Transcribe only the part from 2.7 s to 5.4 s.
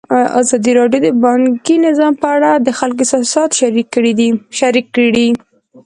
خلکو احساسات شریک کړي.